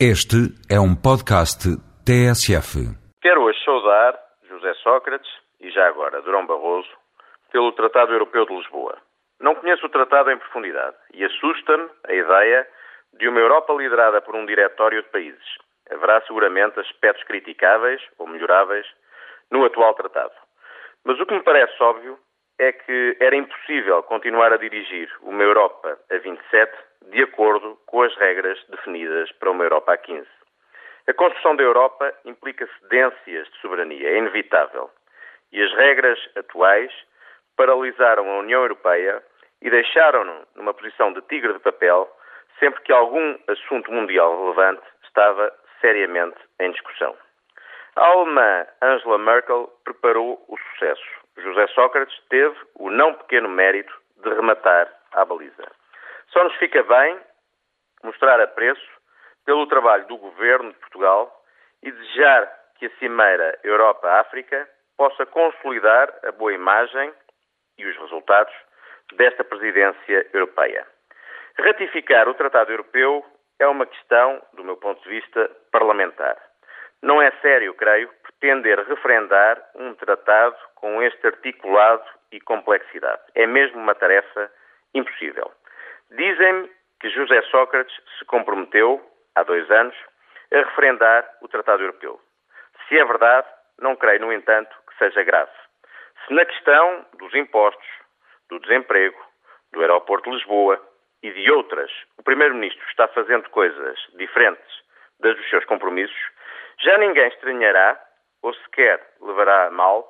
[0.00, 1.70] Este é um podcast
[2.02, 2.82] TSF.
[3.22, 6.90] Quero hoje saudar José Sócrates e já agora Durão Barroso
[7.52, 8.98] pelo Tratado Europeu de Lisboa.
[9.38, 12.66] Não conheço o tratado em profundidade e assusta-me a ideia
[13.20, 15.46] de uma Europa liderada por um diretório de países.
[15.88, 18.86] Haverá seguramente aspectos criticáveis ou melhoráveis
[19.48, 20.34] no atual tratado.
[21.04, 22.18] Mas o que me parece óbvio
[22.58, 26.72] é que era impossível continuar a dirigir uma Europa a 27
[27.10, 30.26] de acordo com as regras definidas para uma Europa a 15.
[31.06, 34.90] A construção da Europa implica cedências de soberania, é inevitável.
[35.52, 36.90] E as regras atuais
[37.56, 39.22] paralisaram a União Europeia
[39.60, 42.10] e deixaram-no numa posição de tigre de papel
[42.58, 47.16] sempre que algum assunto mundial relevante estava seriamente em discussão.
[47.96, 51.04] A alemã Angela Merkel preparou o sucesso.
[51.36, 55.70] José Sócrates teve o não pequeno mérito de rematar à baliza.
[56.34, 57.20] Só nos fica bem
[58.02, 58.84] mostrar apreço
[59.46, 61.32] pelo trabalho do Governo de Portugal
[61.80, 67.14] e desejar que a Cimeira Europa-África possa consolidar a boa imagem
[67.78, 68.52] e os resultados
[69.12, 70.84] desta presidência europeia.
[71.56, 73.24] Ratificar o Tratado Europeu
[73.60, 76.36] é uma questão, do meu ponto de vista, parlamentar.
[77.00, 83.22] Não é sério, creio, pretender referendar um tratado com este articulado e complexidade.
[83.36, 84.50] É mesmo uma tarefa
[84.92, 85.52] impossível.
[86.10, 89.00] Dizem-me que José Sócrates se comprometeu,
[89.34, 89.94] há dois anos,
[90.52, 92.20] a referendar o Tratado Europeu.
[92.88, 95.50] Se é verdade, não creio, no entanto, que seja grave.
[96.26, 97.86] Se na questão dos impostos,
[98.48, 99.18] do desemprego,
[99.72, 100.80] do aeroporto de Lisboa
[101.22, 104.84] e de outras, o Primeiro-Ministro está fazendo coisas diferentes
[105.20, 106.16] das dos seus compromissos,
[106.80, 108.00] já ninguém estranhará
[108.42, 110.06] ou sequer levará a mal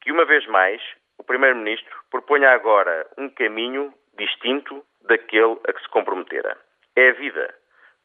[0.00, 0.80] que, uma vez mais,
[1.18, 6.56] o Primeiro-Ministro proponha agora um caminho distinto daquele a que se comprometera.
[6.96, 7.54] É a vida,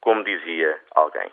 [0.00, 1.30] como dizia alguém.